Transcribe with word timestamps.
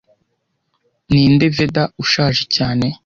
Ninde 1.11 1.47
Veda 1.55 1.83
ushaje 2.03 2.43
cyane 2.55 2.85